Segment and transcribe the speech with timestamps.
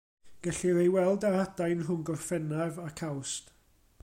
[0.43, 3.45] Gellir ei weld ar adain rhwng Gorffennaf ac Awst.